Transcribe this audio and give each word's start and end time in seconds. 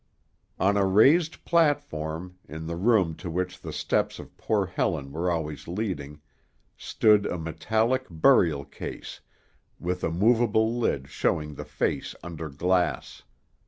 On 0.59 0.77
a 0.77 0.83
raised 0.87 1.45
platform, 1.45 2.39
in 2.49 2.65
the 2.65 2.75
room 2.75 3.13
to 3.17 3.29
which 3.29 3.61
the 3.61 3.71
steps 3.71 4.17
of 4.17 4.35
poor 4.35 4.65
Helen 4.65 5.11
were 5.11 5.29
always 5.29 5.67
leading, 5.67 6.21
stood 6.75 7.27
a 7.27 7.37
metallic 7.37 8.07
burial 8.09 8.65
case, 8.65 9.19
with 9.79 10.03
a 10.03 10.09
movable 10.09 10.75
lid 10.75 11.07
showing 11.07 11.53
the 11.53 11.65
face 11.65 12.15
under 12.23 12.49
glass. 12.49 13.21